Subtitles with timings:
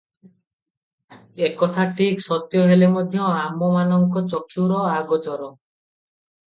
[1.49, 5.55] ଏ କଥା ଠିକ୍ ସତ୍ୟ ହେଲେ ମଧ୍ୟ ଆମମାନଙ୍କ ଚକ୍ଷୁର ଅଗୋଚର।